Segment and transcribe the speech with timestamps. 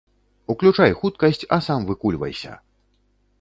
[0.53, 2.57] Уключай хуткасць, а сам выкульвайся.